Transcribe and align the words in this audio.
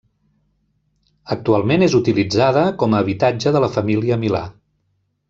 Actualment 1.35 1.85
és 1.89 1.97
utilitzada 1.99 2.63
com 2.85 2.97
a 2.97 3.03
habitatge 3.05 3.53
de 3.59 3.63
la 3.65 3.71
família 3.77 4.19
Milà. 4.25 4.43